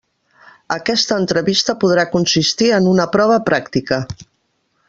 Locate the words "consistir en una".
2.15-3.09